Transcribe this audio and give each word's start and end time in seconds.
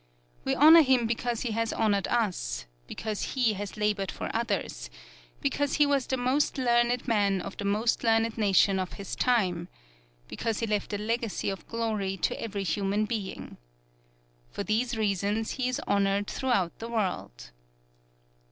We 0.43 0.55
honor 0.55 0.81
him 0.81 1.05
because 1.05 1.41
he 1.41 1.51
has 1.51 1.71
honored 1.71 2.07
us 2.07 2.65
because 2.87 3.35
he 3.37 3.53
has 3.53 3.77
labored 3.77 4.09
for 4.11 4.35
others 4.35 4.89
because 5.41 5.75
he 5.75 5.85
was 5.85 6.07
the 6.07 6.17
most 6.17 6.57
learned 6.57 7.07
man 7.07 7.39
of 7.39 7.55
the 7.57 7.65
most 7.65 8.03
learned 8.03 8.35
nation 8.35 8.79
of 8.79 8.93
his 8.93 9.15
time 9.15 9.67
because 10.27 10.59
he 10.59 10.65
left 10.65 10.91
a 10.93 10.97
legacy 10.97 11.51
of 11.51 11.67
glory 11.67 12.17
to 12.17 12.41
every 12.41 12.63
human 12.63 13.05
being. 13.05 13.57
For 14.49 14.63
these 14.63 14.97
reasons 14.97 15.51
he 15.51 15.69
is 15.69 15.79
honored 15.85 16.25
throughout 16.25 16.79
the 16.79 16.89
world. 16.89 17.51